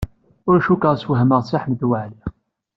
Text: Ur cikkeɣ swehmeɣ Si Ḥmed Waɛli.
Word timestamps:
Ur 0.49 0.57
cikkeɣ 0.65 0.93
swehmeɣ 0.97 1.41
Si 1.43 1.57
Ḥmed 1.63 1.81
Waɛli. 1.89 2.23